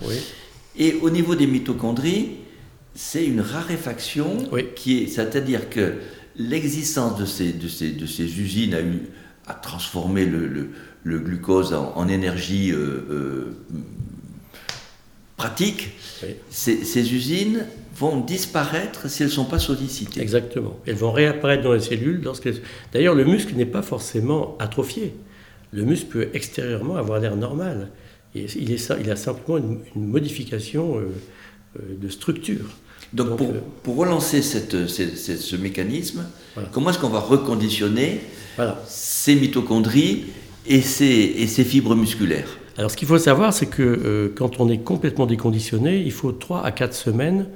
Et 0.77 0.95
au 1.03 1.11
niveau 1.11 1.35
des 1.35 1.47
mitochondries, 1.47 2.37
c'est 2.95 3.25
une 3.25 3.41
raréfaction 3.41 4.39
qui 4.77 4.99
est, 4.99 5.07
c'est-à-dire 5.07 5.71
que 5.71 5.95
l'existence 6.37 7.19
de 7.19 7.27
ces, 7.27 7.53
de, 7.53 7.69
ces, 7.69 7.91
de 7.93 8.07
ces 8.07 8.41
usines 8.41 8.75
a, 8.75 8.81
eu, 8.81 9.03
a 9.47 9.55
transformé 9.55 10.25
le, 10.25 10.71
le, 11.03 11.19
glucose 11.19 11.73
en, 11.73 12.09
énergie 12.09 12.71
euh, 12.71 12.77
euh, 13.11 13.57
pratique. 15.37 15.91
Ces, 16.51 16.85
ces, 16.85 17.15
usines 17.15 17.67
vont 17.97 18.21
disparaître 18.21 19.09
si 19.09 19.23
elles 19.23 19.29
ne 19.29 19.35
sont 19.35 19.45
pas 19.45 19.59
sollicitées. 19.59 20.21
Exactement. 20.21 20.79
Elles 20.87 20.97
vont 20.97 21.13
réapparaître 21.13 21.63
dans 21.63 21.73
les 21.73 21.81
cellules. 21.81 22.23
D'ailleurs, 22.93 23.15
le 23.15 23.25
muscle 23.25 23.55
n'est 23.55 23.67
pas 23.67 23.83
forcément 23.83 24.57
atrophié 24.59 25.15
le 25.73 25.83
muscle 25.85 26.07
peut 26.07 26.29
extérieurement 26.35 26.97
avoir 26.97 27.21
l'air 27.21 27.37
normal. 27.37 27.91
il, 28.35 28.45
est, 28.73 28.91
il, 29.01 29.11
a 29.11 29.17
simplement 29.17 29.59
une, 29.59 29.79
modification 30.09 30.99
euh, 30.99 31.09
euh, 31.79 31.83
de 32.01 32.09
structure. 32.09 32.67
Donc, 33.13 33.37
pour, 33.37 33.49
euh, 33.51 33.61
pour 33.83 33.97
relancer 33.97 34.43
cette, 34.43 34.87
cette- 34.89 35.17
cette- 35.17 35.39
ce 35.41 35.57
mécanisme, 35.57 36.25
comment 36.73 36.91
est-ce 36.91 36.99
qu'on 36.99 37.09
va 37.09 37.21
reconditionner 37.21 38.21
Voilà. 38.57 38.83
ces 38.87 39.35
mitochondries 39.35 40.27
et 40.67 40.81
ces, 40.83 41.07
et 41.07 41.47
ces 41.47 41.65
fibres 41.65 41.95
musculaires? 41.95 42.59
Alors 42.77 42.91
ce 42.93 42.97
qu'il 42.97 43.09
faut 43.09 43.19
savoir, 43.19 43.53
c'est 43.53 43.67
que 43.67 43.83
euh, 43.83 44.33
quand 44.37 44.61
on 44.61 44.69
est 44.69 44.79
complètement 44.79 45.27
déconditionné, 45.27 46.01
il 46.01 46.13
faut 46.13 46.31
3 46.33 46.63
à 46.65 46.71
4 46.71 46.95
semaines 46.95 47.47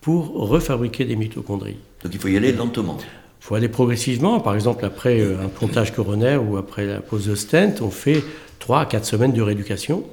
pour 0.00 0.32
refabriquer 0.48 1.04
des 1.04 1.16
mitochondries. 1.16 1.76
Donc 2.02 2.14
il 2.14 2.18
faut 2.20 2.28
y 2.28 2.36
aller 2.36 2.52
lentement. 2.52 2.96
Il 3.40 3.44
faut 3.44 3.54
aller 3.54 3.68
progressivement. 3.68 4.38
Par 4.40 4.54
exemple, 4.54 4.84
après 4.84 5.20
euh, 5.20 5.42
un 5.42 5.48
pontage 5.48 5.92
coronaire 5.92 6.46
ou 6.46 6.56
après 6.56 6.86
la 6.86 7.00
pose 7.00 7.26
de 7.26 7.34
stent, 7.34 7.80
on 7.80 7.90
fait 7.90 8.22
3 8.58 8.80
à 8.80 8.86
4 8.86 9.04
semaines 9.04 9.32
de 9.32 9.42
rééducation. 9.42 10.04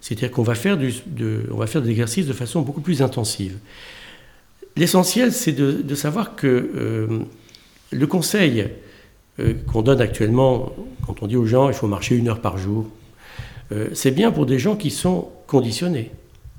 C'est-à-dire 0.00 0.30
qu'on 0.30 0.42
va 0.42 0.54
faire, 0.54 0.76
du, 0.76 0.92
de, 1.06 1.48
on 1.50 1.56
va 1.56 1.66
faire 1.66 1.80
de 1.80 1.86
l'exercice 1.86 2.26
de 2.26 2.34
façon 2.34 2.60
beaucoup 2.60 2.82
plus 2.82 3.00
intensive. 3.00 3.56
L'essentiel, 4.76 5.32
c'est 5.32 5.52
de, 5.52 5.94
savoir 5.94 6.36
que 6.36 6.46
euh, 6.46 7.20
le 7.90 8.06
conseil 8.06 8.68
euh, 9.38 9.54
qu'on 9.72 9.80
donne 9.80 10.02
actuellement, 10.02 10.72
quand 11.06 11.22
on 11.22 11.26
dit 11.26 11.36
aux 11.36 11.46
gens 11.46 11.68
il 11.68 11.74
faut 11.74 11.86
marcher 11.86 12.16
une 12.16 12.28
heure 12.28 12.40
par 12.40 12.58
jour, 12.58 12.86
c'est 13.92 14.12
bien 14.12 14.30
pour 14.30 14.46
des 14.46 14.58
gens 14.58 14.76
qui 14.76 14.90
sont 14.90 15.30
conditionnés. 15.48 16.12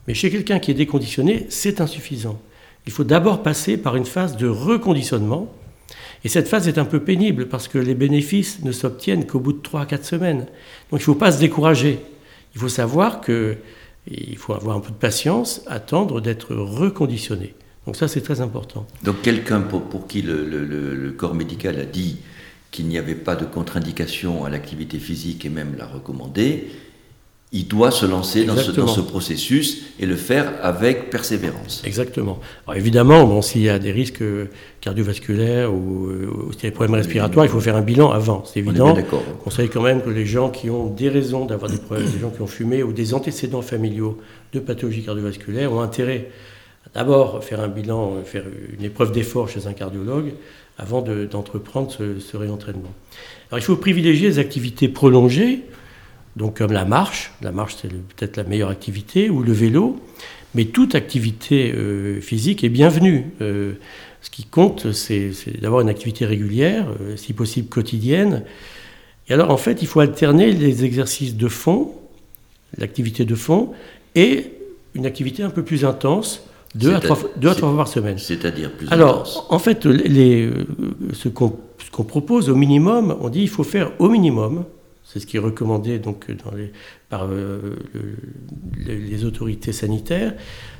Mais 0.07 0.13
chez 0.13 0.29
quelqu'un 0.29 0.59
qui 0.59 0.71
est 0.71 0.75
déconditionné, 0.75 1.45
c'est 1.49 1.79
insuffisant. 1.79 2.39
Il 2.85 2.91
faut 2.91 3.03
d'abord 3.03 3.41
passer 3.41 3.77
par 3.77 3.95
une 3.95 4.05
phase 4.05 4.37
de 4.37 4.47
reconditionnement. 4.47 5.51
Et 6.23 6.29
cette 6.29 6.47
phase 6.47 6.67
est 6.67 6.77
un 6.77 6.85
peu 6.85 6.99
pénible 6.99 7.47
parce 7.47 7.67
que 7.67 7.77
les 7.77 7.93
bénéfices 7.95 8.63
ne 8.63 8.71
s'obtiennent 8.71 9.25
qu'au 9.27 9.39
bout 9.39 9.53
de 9.53 9.61
3 9.61 9.81
à 9.81 9.85
4 9.85 10.03
semaines. 10.05 10.39
Donc 10.89 10.99
il 10.99 11.03
ne 11.03 11.03
faut 11.03 11.15
pas 11.15 11.31
se 11.31 11.39
décourager. 11.39 11.99
Il 12.55 12.61
faut 12.61 12.69
savoir 12.69 13.21
qu'il 13.21 13.57
faut 14.37 14.53
avoir 14.53 14.77
un 14.77 14.79
peu 14.79 14.89
de 14.91 14.95
patience, 14.97 15.61
attendre 15.67 16.21
d'être 16.21 16.55
reconditionné. 16.55 17.53
Donc 17.85 17.95
ça, 17.95 18.07
c'est 18.07 18.21
très 18.21 18.41
important. 18.41 18.87
Donc 19.03 19.21
quelqu'un 19.21 19.61
pour, 19.61 20.07
qui 20.07 20.21
le- 20.23 20.43
le 20.45 21.11
corps 21.11 21.35
médical 21.35 21.79
a 21.79 21.85
dit 21.85 22.17
qu'il 22.71 22.87
n'y 22.87 22.97
avait 22.97 23.13
pas 23.15 23.35
de 23.35 23.45
contre-indication 23.45 24.43
à 24.43 24.49
l'activité 24.49 24.97
physique 24.99 25.45
et 25.45 25.49
même 25.49 25.75
l'a 25.77 25.85
recommandé, 25.85 26.67
il 27.57 27.67
doit 27.67 27.91
se 27.91 28.05
lancer 28.05 28.43
dans 28.43 28.53
ce, 28.55 28.59
Exactement. 28.59 28.85
dans 28.87 28.91
ce 28.91 29.01
processus 29.01 29.83
et 29.99 30.05
le 30.05 30.15
faire 30.15 30.53
avec 30.61 31.09
persévérance. 31.09 31.81
Exactement. 31.85 32.39
Alors 32.67 32.77
évidemment, 32.77 33.25
bon, 33.25 33.41
s'il 33.41 33.61
y 33.61 33.69
a 33.69 33.79
des 33.79 33.91
risques 33.91 34.21
euh, 34.21 34.49
cardiovasculaires 34.81 35.73
ou, 35.73 36.07
euh, 36.07 36.29
ou 36.47 36.51
s'il 36.53 36.63
y 36.63 36.67
a 36.67 36.69
des 36.69 36.75
problèmes 36.75 36.95
respiratoires, 36.95 37.45
il 37.45 37.49
faut 37.49 37.59
faire 37.59 37.75
un 37.75 37.81
bilan 37.81 38.11
avant, 38.11 38.43
c'est 38.45 38.59
On 38.61 38.69
évident. 38.69 38.93
d'accord. 38.93 39.23
On 39.33 39.43
conseille 39.43 39.69
quand 39.69 39.81
même 39.81 40.01
que 40.01 40.09
les 40.09 40.25
gens 40.25 40.49
qui 40.49 40.69
ont 40.69 40.87
des 40.87 41.09
raisons 41.09 41.45
d'avoir 41.45 41.69
des 41.71 41.77
problèmes, 41.77 42.09
des 42.09 42.19
gens 42.19 42.29
qui 42.29 42.41
ont 42.41 42.47
fumé 42.47 42.83
ou 42.83 42.93
des 42.93 43.13
antécédents 43.13 43.61
familiaux 43.61 44.17
de 44.53 44.59
pathologies 44.59 45.03
cardiovasculaires 45.03 45.71
ont 45.73 45.81
intérêt 45.81 46.29
à 46.85 46.89
d'abord 46.99 47.43
faire 47.43 47.59
un 47.61 47.67
bilan, 47.67 48.15
euh, 48.17 48.23
faire 48.23 48.43
une 48.77 48.83
épreuve 48.85 49.11
d'effort 49.11 49.49
chez 49.49 49.65
un 49.67 49.73
cardiologue 49.73 50.33
avant 50.77 51.01
de- 51.01 51.25
d'entreprendre 51.25 51.91
ce, 51.91 52.19
ce 52.19 52.35
réentraînement. 52.37 52.91
Alors 53.49 53.59
il 53.59 53.63
faut 53.63 53.75
privilégier 53.77 54.27
les 54.27 54.39
activités 54.39 54.87
prolongées, 54.89 55.61
donc 56.35 56.57
comme 56.57 56.71
la 56.71 56.85
marche, 56.85 57.31
la 57.41 57.51
marche 57.51 57.75
c'est 57.81 57.89
peut-être 57.89 58.37
la 58.37 58.43
meilleure 58.43 58.69
activité, 58.69 59.29
ou 59.29 59.41
le 59.43 59.53
vélo, 59.53 59.97
mais 60.53 60.65
toute 60.65 60.95
activité 60.95 61.71
euh, 61.73 62.19
physique 62.21 62.63
est 62.63 62.69
bienvenue. 62.69 63.25
Euh, 63.41 63.73
ce 64.21 64.29
qui 64.29 64.43
compte, 64.45 64.91
c'est 64.91 65.31
d'avoir 65.61 65.81
une 65.81 65.89
activité 65.89 66.25
régulière, 66.25 66.87
euh, 67.01 67.15
si 67.15 67.33
possible 67.33 67.67
quotidienne. 67.69 68.43
Et 69.29 69.33
alors, 69.33 69.51
en 69.51 69.57
fait, 69.57 69.81
il 69.81 69.87
faut 69.87 69.99
alterner 69.99 70.51
les 70.51 70.83
exercices 70.83 71.35
de 71.35 71.47
fond, 71.47 71.93
l'activité 72.77 73.23
de 73.25 73.35
fond, 73.35 73.71
et 74.15 74.51
une 74.95 75.05
activité 75.05 75.43
un 75.43 75.49
peu 75.51 75.63
plus 75.63 75.85
intense, 75.85 76.41
deux 76.73 76.93
à 76.95 76.99
trois, 76.99 77.15
fois- 77.15 77.29
deux 77.37 77.49
à 77.49 77.53
c'est- 77.53 77.57
trois 77.59 77.69
fois 77.69 77.77
par 77.77 77.87
semaine. 77.87 78.17
C'est-à-dire 78.17 78.71
plus 78.71 78.87
Alors, 78.91 79.15
intense. 79.21 79.43
en 79.49 79.59
fait, 79.59 79.85
les, 79.85 80.49
ce 81.13 81.29
qu'on 81.29 81.55
ce 81.85 81.91
qu'on 81.91 82.03
propose 82.03 82.49
au 82.49 82.55
minimum, 82.55 83.15
on 83.21 83.29
dit 83.29 83.41
il 83.41 83.49
faut 83.49 83.63
faire 83.63 83.91
au 83.99 84.09
minimum, 84.09 84.63
c'est 85.05 85.19
ce 85.19 85.25
qui 85.27 85.37
est 85.37 85.39
recommandé 85.39 85.99
donc, 85.99 86.27
par 87.09 87.25
euh, 87.25 87.77
le- 87.93 88.17
le- 88.85 88.95
les 88.95 89.23
autorités 89.23 89.71
sanitaires, 89.71 90.33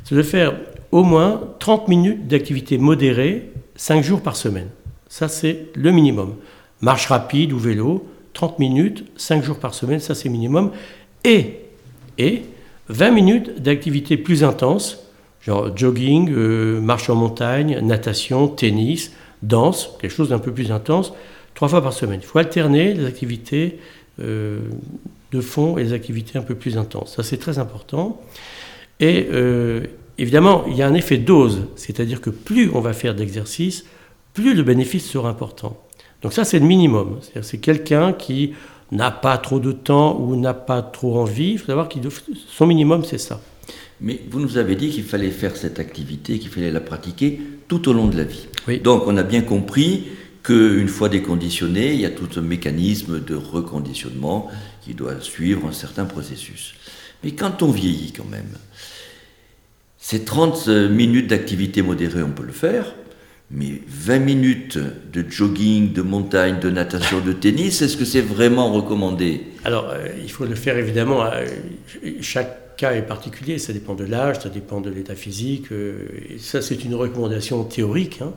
c'est 0.04 0.16
de 0.16 0.22
faire 0.24 0.56
au 0.92 1.04
moins 1.04 1.42
30 1.60 1.88
minutes 1.88 2.28
d'activité 2.28 2.78
modérée, 2.78 3.52
5 3.76 4.04
jours 4.04 4.22
par 4.22 4.36
semaine. 4.36 4.68
Ça, 5.08 5.28
c'est 5.28 5.68
le 5.76 5.92
minimum. 5.92 6.36
Marche 6.82 7.08
rapide 7.08 7.54
ou 7.54 7.60
vélo, 7.60 8.06
30 8.34 8.60
minutes, 8.60 9.06
5 9.16 9.44
jours 9.44 9.60
par 9.60 9.74
semaine, 9.74 10.00
ça 10.00 10.14
c'est 10.16 10.28
minimum. 10.30 10.72
Et, 11.24 11.60
et 12.18 12.42
20 12.90 13.12
minutes 13.12 13.62
d'activité 13.62 14.18
plus 14.18 14.44
intense, 14.44 15.08
genre 15.42 15.76
jogging, 15.78 16.30
euh, 16.32 16.82
marche 16.82 17.10
en 17.10 17.16
montagne, 17.16 17.80
natation, 17.82 18.48
tennis, 18.48 19.14
danse, 19.44 19.92
quelque 20.02 20.12
chose 20.12 20.30
d'un 20.30 20.40
peu 20.40 20.52
plus 20.52 20.72
intense, 20.72 21.14
trois 21.54 21.68
fois 21.70 21.82
par 21.82 21.94
semaine. 21.94 22.20
Il 22.22 22.26
faut 22.26 22.40
alterner 22.40 22.94
les 22.94 23.06
activités 23.06 23.80
de 24.20 25.42
fond 25.42 25.78
et 25.78 25.84
les 25.84 25.94
activités 25.94 26.38
un 26.38 26.42
peu 26.42 26.56
plus 26.56 26.78
intenses. 26.78 27.16
Ça, 27.16 27.24
c'est 27.24 27.38
très 27.38 27.60
important. 27.60 28.22
Et 29.00 29.28
euh, 29.32 29.82
évidemment, 30.18 30.64
il 30.68 30.76
y 30.76 30.82
a 30.82 30.88
un 30.88 30.94
effet 30.94 31.18
dose, 31.18 31.68
c'est-à-dire 31.76 32.22
que 32.22 32.30
plus 32.30 32.72
on 32.74 32.80
va 32.80 32.94
faire 32.94 33.16
d'exercice, 33.16 33.86
plus 34.34 34.54
le 34.54 34.64
bénéfice 34.64 35.10
sera 35.10 35.30
important. 35.30 35.82
Donc 36.22 36.34
ça, 36.34 36.44
c'est 36.44 36.60
le 36.60 36.66
minimum. 36.66 37.18
C'est-à-dire 37.22 37.46
c'est 37.46 37.58
quelqu'un 37.58 38.14
qui 38.14 38.54
n'a 38.92 39.12
pas 39.12 39.38
trop 39.38 39.60
de 39.60 39.72
temps 39.72 40.20
ou 40.20 40.36
n'a 40.36 40.54
pas 40.54 40.82
trop 40.82 41.20
envie. 41.20 41.52
Il 41.54 41.60
faut 41.60 41.68
savoir 41.68 41.90
que 41.90 41.96
son 42.48 42.68
minimum, 42.68 43.04
c'est 43.04 43.18
ça. 43.18 43.42
Mais 44.02 44.22
vous 44.30 44.40
nous 44.40 44.58
avez 44.58 44.76
dit 44.76 44.90
qu'il 44.90 45.04
fallait 45.04 45.32
faire 45.32 45.56
cette 45.56 45.80
activité, 45.80 46.38
qu'il 46.38 46.50
fallait 46.50 46.72
la 46.72 46.82
pratiquer 46.82 47.40
tout 47.68 47.88
au 47.90 47.94
long 47.94 48.08
de 48.08 48.18
la 48.18 48.26
vie. 48.26 48.48
Oui. 48.68 48.80
Donc 48.80 49.04
on 49.08 49.16
a 49.18 49.24
bien 49.24 49.42
compris 49.42 50.08
qu'une 50.46 50.88
fois 50.88 51.10
déconditionné, 51.10 51.94
il 51.94 52.02
y 52.02 52.06
a 52.06 52.12
tout 52.12 52.30
un 52.38 52.42
mécanisme 52.42 53.24
de 53.24 53.36
reconditionnement 53.36 54.50
qui 54.82 54.94
doit 54.94 55.20
suivre 55.20 55.68
un 55.68 55.72
certain 55.72 56.06
processus. 56.06 56.76
Mais 57.24 57.32
quand 57.32 57.64
on 57.64 57.72
vieillit 57.72 58.14
quand 58.14 58.30
même, 58.30 58.50
ces 59.98 60.24
30 60.24 60.68
minutes 60.68 61.28
d'activité 61.28 61.82
modérée, 61.82 62.22
on 62.22 62.30
peut 62.30 62.46
le 62.46 62.52
faire, 62.54 62.94
mais 63.50 63.82
20 63.88 64.20
minutes 64.20 64.78
de 64.78 65.26
jogging, 65.28 65.94
de 65.94 66.04
montagne, 66.04 66.60
de 66.60 66.70
natation, 66.70 67.22
de 67.22 67.34
tennis, 67.34 67.82
est-ce 67.82 67.98
que 67.98 68.06
c'est 68.06 68.22
vraiment 68.22 68.72
recommandé? 68.72 69.42
Alors, 69.64 69.90
euh, 69.90 70.08
il 70.22 70.32
faut 70.32 70.46
le 70.46 70.56
faire 70.56 70.78
évidemment. 70.78 71.24
chaque 72.22 72.78
cas 72.78 72.94
est 72.94 73.02
particulier, 73.04 73.58
ça 73.58 73.74
dépend 73.74 73.96
de 73.96 74.04
l'âge, 74.04 74.42
ça 74.42 74.50
dépend 74.50 74.82
de 74.82 74.90
l'état 74.90 75.16
physique. 75.16 75.72
euh, 75.72 76.08
ça, 76.38 76.62
c'est 76.62 76.84
une 76.84 76.94
recommandation 76.94 77.64
théorique. 77.64 78.20
hein. 78.22 78.34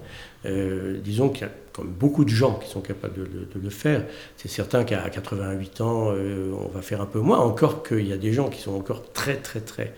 Euh, 0.46 0.98
disons 1.04 1.28
qu'il 1.28 1.42
y 1.42 1.44
a 1.44 1.52
comme 1.78 1.88
beaucoup 1.92 2.24
de 2.24 2.30
gens 2.30 2.54
qui 2.54 2.68
sont 2.68 2.80
capables 2.80 3.14
de, 3.14 3.60
le- 3.60 3.70
faire. 3.70 4.04
C'est 4.36 4.48
certain 4.48 4.82
qu'à 4.82 5.08
88 5.08 5.80
ans, 5.80 6.08
euh, 6.10 6.52
on 6.58 6.68
va 6.68 6.82
faire 6.82 7.00
un 7.00 7.06
peu 7.06 7.20
moins. 7.20 7.38
Encore 7.38 7.84
qu'il 7.84 8.06
y 8.08 8.12
a 8.12 8.16
des 8.16 8.32
gens 8.32 8.48
qui 8.48 8.60
sont 8.60 8.72
encore 8.74 9.04
très, 9.12 9.36
très, 9.36 9.60
très 9.60 9.94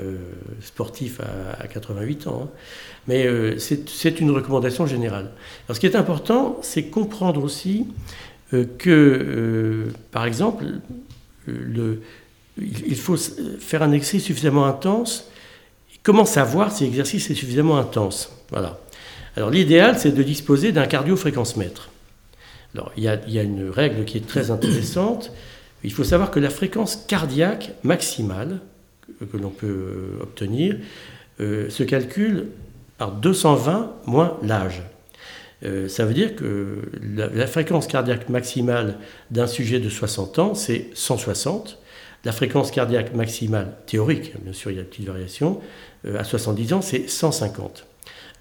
euh, 0.00 0.16
sportifs 0.60 1.20
à, 1.20 1.62
à 1.62 1.66
88 1.68 2.26
ans. 2.26 2.42
hein. 2.44 2.48
Mais 3.06 3.26
euh, 3.26 3.58
c'est 3.58 4.20
une 4.20 4.32
recommandation 4.32 4.86
générale. 4.86 5.30
Alors, 5.68 5.76
ce 5.76 5.80
qui 5.80 5.86
est 5.86 5.94
important, 5.96 6.58
c'est 6.62 6.84
comprendre 6.84 7.44
aussi 7.44 7.86
que, 8.78 9.86
par 10.10 10.24
exemple, 10.26 10.64
le, 11.46 12.02
il 12.58 12.96
faut 12.96 13.16
faire 13.16 13.82
un 13.84 13.92
exercice 13.92 14.24
suffisamment 14.24 14.66
intense. 14.66 15.30
Comment 16.02 16.24
savoir 16.24 16.72
si 16.72 16.84
l'exercice 16.84 17.30
est 17.30 17.34
suffisamment 17.34 17.78
intense? 17.78 18.32
Voilà. 18.50 18.80
Alors 19.36 19.50
l'idéal, 19.50 19.98
c'est 19.98 20.12
de 20.12 20.22
disposer 20.22 20.72
d'un 20.72 20.86
cardio-fréquence-mètre. 20.86 21.90
Alors 22.74 22.92
il 22.96 23.04
y, 23.04 23.08
a, 23.08 23.42
une 23.42 23.68
règle 23.70 24.04
qui 24.04 24.18
est 24.18 24.26
très 24.26 24.50
intéressante. 24.50 25.32
Il 25.82 25.92
faut 25.92 26.04
savoir 26.04 26.30
que 26.30 26.40
la 26.40 26.50
fréquence 26.50 27.04
cardiaque 27.08 27.72
maximale 27.82 28.60
que, 29.32 29.36
l'on 29.36 29.50
peut 29.50 29.66
euh, 29.66 30.22
obtenir 30.22 30.76
euh, 31.40 31.68
se 31.68 31.82
calcule 31.82 32.48
par 32.98 33.12
220 33.12 33.92
moins 34.06 34.36
l'âge. 34.42 34.82
Euh, 35.64 35.88
ça 35.88 36.04
veut 36.04 36.14
dire 36.14 36.36
que 36.36 36.78
la, 37.16 37.46
fréquence 37.46 37.86
cardiaque 37.86 38.28
maximale 38.28 38.98
d'un 39.30 39.46
sujet 39.46 39.80
de 39.80 39.88
60 39.88 40.38
ans, 40.38 40.54
c'est 40.54 40.90
160. 40.94 41.78
La 42.24 42.32
fréquence 42.32 42.70
cardiaque 42.70 43.14
maximale 43.14 43.72
théorique, 43.86 44.34
bien 44.42 44.52
sûr, 44.52 44.70
il 44.70 44.76
y 44.76 44.78
a 44.78 44.82
une 44.82 44.88
petite 44.88 45.06
variation, 45.06 45.60
à 46.06 46.22
70 46.22 46.72
ans, 46.74 46.82
c'est 46.82 47.08
150. 47.08 47.86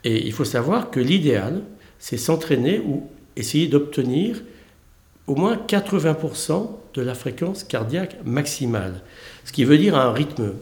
Et 0.03 0.25
il 0.25 0.33
faut 0.33 0.45
savoir 0.45 0.91
que 0.91 0.99
l'idéal, 0.99 1.61
c'est 1.99 2.17
s'entraîner 2.17 2.79
ou 2.79 3.09
essayer 3.35 3.67
d'obtenir 3.67 4.41
au 5.27 5.35
moins 5.35 5.55
80% 5.57 6.69
de 6.95 7.01
la 7.01 7.13
fréquence 7.13 7.63
cardiaque 7.63 8.17
maximale. 8.25 9.01
Ce 9.45 9.51
qui 9.51 9.63
veut 9.63 9.77
dire 9.77 9.95
un 9.97 10.11
rythme 10.11 10.53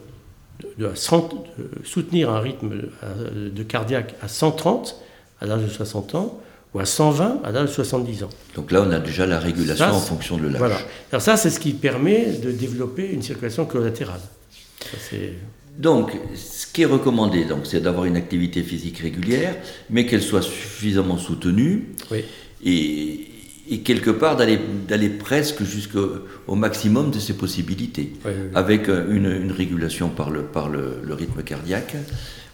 de, 0.78 0.86
de 0.88 0.94
100 0.94 1.28
de 1.58 1.86
soutenir 1.86 2.30
un 2.30 2.40
rythme 2.40 2.70
de, 2.70 3.48
de 3.48 3.62
cardiaque 3.62 4.14
à 4.22 4.28
130 4.28 4.96
à 5.40 5.46
l'âge 5.46 5.62
de 5.62 5.68
60 5.68 6.14
ans 6.16 6.40
ou 6.74 6.80
à 6.80 6.84
120 6.84 7.40
à 7.44 7.50
l'âge 7.52 7.68
de 7.70 7.74
70 7.74 8.24
ans. 8.24 8.28
Donc 8.56 8.72
là, 8.72 8.84
on 8.86 8.90
a 8.90 8.98
déjà 8.98 9.24
la 9.24 9.38
régulation 9.38 9.86
Ça, 9.86 9.94
en 9.94 10.00
fonction 10.00 10.36
de 10.36 10.48
l'âge. 10.48 10.58
Voilà. 10.58 10.78
Alors 11.12 11.22
ça, 11.22 11.36
c'est 11.36 11.50
ce 11.50 11.60
qui 11.60 11.72
permet 11.72 12.32
de 12.32 12.50
développer 12.50 13.10
une 13.10 13.22
circulation 13.22 13.64
collatérale. 13.64 14.20
Ça, 14.80 14.96
c'est- 15.08 15.32
Donc, 15.78 16.10
ce 16.34 16.66
qui 16.66 16.82
est 16.82 16.86
recommandé, 16.86 17.44
donc, 17.44 17.60
c'est 17.64 17.80
d'avoir 17.80 18.04
une 18.04 18.16
activité 18.16 18.62
physique 18.62 18.98
régulière, 18.98 19.54
mais 19.90 20.06
qu'elle 20.06 20.22
soit 20.22 20.42
suffisamment 20.42 21.18
soutenue. 21.18 21.90
Oui. 22.10 22.24
Et, 22.64 23.20
et 23.70 23.78
quelque 23.80 24.10
part 24.10 24.36
d'aller, 24.36 25.08
presque 25.08 25.62
jusqu'au 25.62 26.54
maximum 26.56 27.12
de 27.12 27.20
ses 27.20 27.34
possibilités, 27.34 28.12
Oui, 28.24 28.32
oui, 28.34 28.42
oui. 28.46 28.50
avec 28.54 28.88
euh, 28.88 29.06
une, 29.14 29.30
une 29.30 29.52
régulation 29.52 30.08
par, 30.08 30.30
le, 30.30 30.42
par 30.42 30.68
le, 30.68 30.98
le 31.06 31.14
rythme 31.14 31.42
cardiaque. 31.44 31.94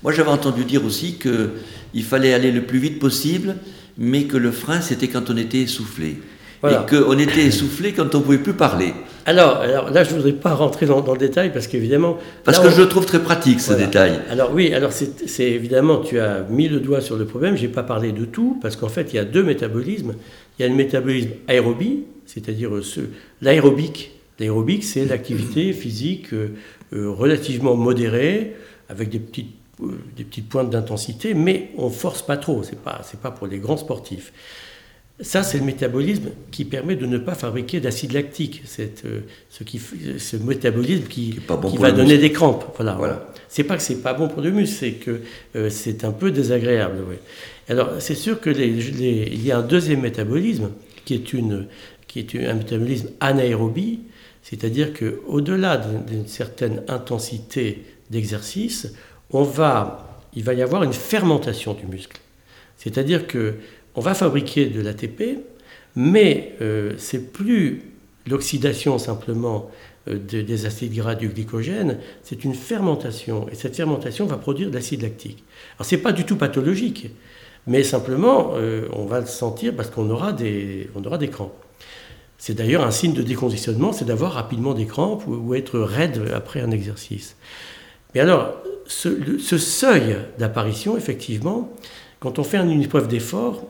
Moi, 0.03 0.13
j'avais 0.13 0.31
entendu 0.31 0.65
dire 0.67 0.85
aussi 0.85 1.15
qu'il 1.15 2.05
fallait 2.05 2.35
aller 2.35 2.53
le 2.53 2.63
plus 2.67 2.79
vite 2.79 2.99
possible, 2.99 3.57
mais 3.97 4.25
que 4.25 4.37
le 4.37 4.51
frein, 4.51 4.83
c'était 4.83 5.09
quand 5.09 5.31
on 5.31 5.37
était 5.39 5.63
essoufflé. 5.63 6.19
Voilà. 6.69 6.87
Et 6.91 6.91
qu'on 6.95 7.19
était 7.19 7.45
essoufflé 7.45 7.93
quand 7.93 8.15
on 8.15 8.19
ne 8.19 8.25
pouvait 8.25 8.39
plus 8.39 8.55
parler. 8.55 8.95
Alors, 9.27 9.57
alors 9.57 9.91
là, 9.91 10.03
je 10.05 10.11
ne 10.11 10.17
voudrais 10.17 10.33
pas 10.33 10.55
rentrer 10.55 10.87
dans, 10.87 11.01
dans 11.01 11.13
le 11.13 11.19
détail 11.19 11.53
parce 11.53 11.67
qu'évidemment. 11.67 12.17
Parce 12.45 12.59
là, 12.59 12.65
que 12.65 12.69
on- 12.69 12.73
je 12.77 12.81
le 12.83 12.89
trouve 12.89 13.07
très 13.07 13.23
pratique, 13.23 13.61
ce 13.61 13.73
Voilà. 13.73 13.87
détail. 13.87 14.21
Alors 14.31 14.53
oui, 14.53 14.73
alors 14.75 14.93
c'est 14.93 15.45
évidemment, 15.45 15.99
tu 15.99 16.19
as 16.21 16.41
mis 16.49 16.69
le 16.69 16.81
doigt 16.81 17.01
sur 17.01 17.17
le 17.17 17.25
problème, 17.25 17.57
je 17.57 17.63
n'ai 17.63 17.69
pas 17.69 17.83
parlé 17.83 18.13
de 18.13 18.25
tout, 18.25 18.59
parce 18.63 18.77
qu'en 18.77 18.89
fait, 18.89 19.13
il 19.13 19.17
y 19.17 19.19
a 19.19 19.25
deux 19.25 19.43
métabolismes. 19.43 20.15
Il 20.59 20.63
y 20.63 20.65
a 20.65 20.69
le 20.69 20.75
métabolisme 20.75 21.31
aérobie, 21.49 22.05
c'est-à-dire 22.27 22.75
euh, 22.75 22.83
ce- 22.83 23.01
l'aérobique. 23.43 24.13
L'aérobique, 24.41 24.85
c'est 24.85 25.05
l'activité 25.05 25.73
physique 25.83 26.33
euh, 26.33 26.49
euh, 26.93 27.11
relativement 27.11 27.77
modérée, 27.77 28.55
avec 28.89 29.09
des 29.11 29.19
petites, 29.19 29.51
des 30.17 30.25
petites 30.25 30.49
pointes 30.49 30.71
d'intensité, 30.71 31.35
mais 31.35 31.71
on 31.79 31.89
force 31.91 32.23
pas 32.23 32.37
trop, 32.37 32.63
c'est 32.63 32.79
pas, 32.79 33.01
c'est 33.05 33.19
pas 33.21 33.31
pour 33.31 33.47
les 33.47 33.59
grands 33.59 33.77
sportifs. 33.77 34.33
Ça, 35.21 35.45
c'est 35.45 35.59
le 35.59 35.65
métabolisme 35.65 36.31
qui 36.51 36.65
permet 36.65 36.97
de 36.97 37.07
ne 37.07 37.19
pas 37.19 37.35
fabriquer 37.37 37.79
d'acide 37.81 38.13
lactique. 38.13 38.63
C'est 38.65 39.05
euh, 39.05 39.21
ce, 39.49 39.63
qui, 39.63 39.79
ce 40.19 40.37
métabolisme 40.37 41.05
qui, 41.05 41.31
Qui 41.31 41.41
bon 41.47 41.69
va 41.77 41.93
donner 41.93 42.19
des 42.19 42.33
crampes. 42.33 42.65
Voilà. 42.77 42.95
Voilà. 42.95 43.29
C'est 43.49 43.63
pas 43.63 43.77
que 43.77 43.83
c'est 43.83 44.03
pas 44.03 44.13
bon 44.15 44.27
pour 44.27 44.43
le 44.43 44.51
muscle, 44.51 44.75
c'est 44.77 44.93
que 44.95 45.21
euh, 45.55 45.71
c'est 45.71 46.03
un 46.05 46.11
peu 46.11 46.33
désagréable. 46.33 46.97
Alors, 47.69 47.91
c'est 48.01 48.17
sûr 48.17 48.41
que 48.41 48.51
les- 48.51 48.73
les- 48.73 49.29
il 49.33 49.45
y 49.47 49.53
a 49.53 49.59
un 49.59 49.63
deuxième 49.63 50.01
métabolisme 50.01 50.71
qui 51.05 51.15
est, 51.15 51.33
une, 51.33 51.69
qui 52.09 52.19
est 52.21 52.47
un 52.49 52.55
métabolisme 52.55 53.11
anaérobie, 53.21 54.01
c'est-à-dire 54.43 54.93
que 54.93 55.21
au-delà 55.29 55.77
d'une 55.77 56.05
d'une 56.05 56.27
certaine 56.27 56.83
intensité 56.89 57.85
d'exercice, 58.11 58.93
on 59.31 59.45
va, 59.45 60.21
il 60.35 60.43
va 60.43 60.55
y 60.55 60.63
avoir 60.63 60.83
une 60.83 60.93
fermentation 60.93 61.73
du 61.75 61.87
muscle. 61.87 62.19
C'est-à-dire 62.79 63.29
que 63.29 63.55
on 63.95 64.01
va 64.01 64.15
fabriquer 64.15 64.67
de 64.67 64.81
l'ATP, 64.81 65.39
mais 65.97 66.55
euh, 66.61 66.95
c'est 66.99 67.33
plus 67.33 67.83
l'oxydation 68.27 68.99
simplement 68.99 69.71
euh, 70.09 70.19
de- 70.19 70.43
des 70.43 70.67
acides 70.67 70.95
gras 70.95 71.15
du 71.15 71.29
glycogène, 71.29 71.99
c'est 72.23 72.45
une 72.45 72.55
fermentation. 72.55 73.49
Et 73.51 73.55
cette 73.55 73.77
fermentation 73.77 74.27
va 74.27 74.37
produire 74.37 74.71
de 74.71 74.75
l'acide 74.75 75.03
lactique. 75.03 75.45
Alors 75.77 75.87
c'est 75.87 75.99
pas 75.99 76.13
du 76.13 76.25
tout 76.25 76.37
pathologique, 76.37 77.11
mais 77.67 77.83
simplement 77.83 78.53
euh, 78.55 78.89
on 78.93 79.05
va 79.05 79.21
le 79.21 79.27
sentir 79.27 79.75
parce 79.75 79.91
qu'on 79.91 80.11
aura 80.11 80.33
des, 80.33 80.89
crampes. 81.31 81.55
C'est 82.39 82.55
d'ailleurs 82.55 82.85
un 82.85 82.91
signe 82.91 83.15
de 83.15 83.23
déconditionnement, 83.23 83.93
c'est 83.93 84.05
d'avoir 84.05 84.33
rapidement 84.33 84.75
des 84.75 84.87
crampes 84.87 85.25
ou, 85.27 85.55
être 85.55 85.79
raide 85.79 86.21
après 86.35 86.61
un 86.61 86.73
exercice. 86.73 87.37
Mais 88.15 88.21
alors, 88.21 88.55
ce, 88.87 89.39
ce 89.39 89.57
seuil 89.57 90.17
d'apparition, 90.39 90.97
effectivement, 90.97 91.73
quand 92.21 92.39
on 92.39 92.45
fait 92.45 92.59
une 92.59 92.83
épreuve 92.83 93.09
d'effort, 93.09 93.65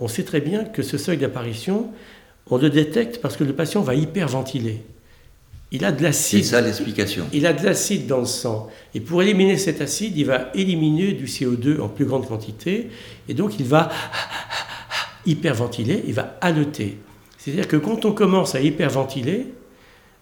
on 0.00 0.08
sait 0.08 0.24
très 0.24 0.40
bien 0.40 0.64
que 0.64 0.82
ce 0.82 0.98
seuil 0.98 1.16
d'apparition, 1.18 1.90
on 2.48 2.56
le 2.56 2.70
détecte 2.70 3.20
parce 3.20 3.36
que 3.36 3.44
le 3.44 3.52
patient 3.52 3.82
va 3.82 3.94
hyperventiler. 3.94 4.82
Il 5.72 5.84
a 5.84 5.92
de 5.92 5.98
C'est 5.98 6.02
l'acide. 6.02 6.44
ça 6.44 6.60
l'explication. 6.60 7.26
Il 7.32 7.46
a 7.46 7.52
de 7.52 7.64
l'acide 7.64 8.08
dans 8.08 8.18
le 8.18 8.24
sang. 8.26 8.68
Et 8.92 8.98
pour 9.00 9.22
éliminer 9.22 9.56
cet 9.56 9.80
acide, 9.80 10.16
il 10.16 10.24
va 10.26 10.48
éliminer 10.54 11.12
du 11.12 11.26
CO2 11.26 11.80
en 11.80 11.88
plus 11.88 12.06
grande 12.06 12.26
quantité. 12.26 12.88
Et 13.28 13.34
donc, 13.34 13.60
il 13.60 13.66
va 13.66 13.88
hyperventiler, 15.26 16.02
il 16.06 16.14
va 16.14 16.36
haleter. 16.40 16.98
C'est-à-dire 17.38 17.68
que 17.68 17.76
quand 17.76 18.04
on 18.04 18.12
commence 18.12 18.54
à 18.54 18.60
hyperventiler, 18.60 19.46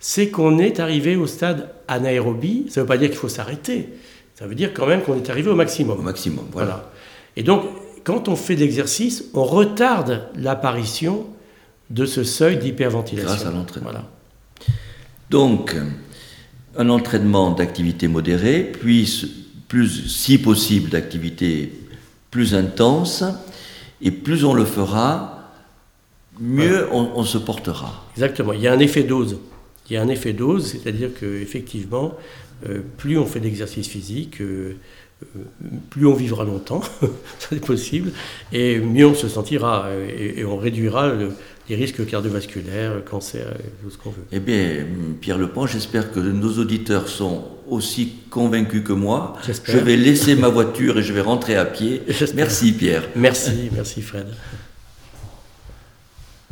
c'est 0.00 0.28
qu'on 0.28 0.58
est 0.58 0.80
arrivé 0.80 1.16
au 1.16 1.26
stade 1.26 1.70
anaérobie. 1.88 2.66
Ça 2.68 2.80
ne 2.80 2.84
veut 2.84 2.88
pas 2.88 2.98
dire 2.98 3.08
qu'il 3.08 3.18
faut 3.18 3.28
s'arrêter. 3.28 3.88
Ça 4.34 4.46
veut 4.46 4.54
dire 4.54 4.72
quand 4.74 4.86
même 4.86 5.02
qu'on 5.02 5.16
est 5.16 5.30
arrivé 5.30 5.48
au 5.48 5.54
Au 5.54 5.56
maximum. 5.56 6.02
maximum, 6.02 6.44
voilà. 6.52 6.68
Voilà. 6.68 6.92
Et 7.36 7.42
donc, 7.42 7.64
quand 8.08 8.26
on 8.28 8.36
fait 8.36 8.54
de 8.54 8.60
l'exercice, 8.60 9.24
on 9.34 9.44
retarde 9.44 10.30
l'apparition 10.34 11.26
de 11.90 12.06
ce 12.06 12.24
seuil 12.24 12.56
d'hyperventilation. 12.56 13.28
Grâce 13.28 13.44
à 13.44 13.50
l'entraînement. 13.50 13.90
Voilà. 13.90 14.08
Donc, 15.28 15.76
un 16.78 16.88
entraînement 16.88 17.50
d'activité 17.50 18.08
modérée, 18.08 18.62
puis 18.62 19.30
plus, 19.68 20.08
si 20.08 20.38
possible, 20.38 20.88
d'activité 20.88 21.70
plus 22.30 22.54
intense, 22.54 23.24
et 24.00 24.10
plus 24.10 24.42
on 24.46 24.54
le 24.54 24.64
fera, 24.64 25.50
mieux 26.40 26.88
on, 26.90 27.10
on 27.14 27.24
se 27.24 27.36
portera. 27.36 28.06
Exactement. 28.14 28.54
Il 28.54 28.62
y 28.62 28.68
a 28.68 28.72
un 28.72 28.78
effet 28.78 29.02
dose. 29.02 29.38
Il 29.90 29.92
y 29.92 29.96
a 29.98 30.02
un 30.02 30.08
effet 30.08 30.32
dose, 30.32 30.66
c'est-à-dire 30.66 31.10
qu'effectivement, 31.12 32.14
plus 32.96 33.18
on 33.18 33.26
fait 33.26 33.40
d'exercice 33.40 33.86
physique, 33.86 34.40
euh, 34.40 34.44
euh, 34.44 34.74
plus 35.90 36.06
on 36.06 36.14
vivra 36.14 36.44
longtemps, 36.44 36.80
ça 37.00 37.48
c'est 37.50 37.64
possible, 37.64 38.12
et 38.52 38.78
mieux 38.78 39.06
on 39.06 39.14
se 39.14 39.28
sentira, 39.28 39.86
euh, 39.86 40.08
et, 40.08 40.40
et 40.40 40.44
on 40.44 40.56
réduira 40.56 41.08
le- 41.12 41.30
les 41.68 41.76
risques 41.76 42.06
cardiovasculaires, 42.06 43.04
cancer, 43.04 43.46
tout 43.82 43.90
ce 43.90 43.98
qu'on 43.98 44.08
veut. 44.10 44.22
Eh 44.32 44.40
bien, 44.40 44.86
Pierre 45.20 45.36
Lepont, 45.36 45.66
j'espère 45.66 46.10
que 46.12 46.18
nos 46.18 46.58
auditeurs 46.58 47.08
sont 47.08 47.44
aussi 47.68 48.14
convaincus 48.30 48.82
que 48.82 48.94
moi. 48.94 49.36
Je 49.66 49.76
vais 49.76 49.96
laisser 49.96 50.34
ma 50.34 50.48
voiture 50.48 50.98
et 50.98 51.02
je 51.02 51.12
vais 51.12 51.20
rentrer 51.20 51.56
à 51.56 51.66
pied. 51.66 52.00
Merci 52.34 52.72
Pierre. 52.72 53.02
Merci, 53.16 53.68
merci 53.74 54.00
Fred. 54.00 54.28